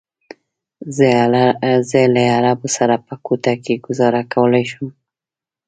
[1.89, 4.87] زه له عربو سره په کوټه کې ګوزاره کولی شم.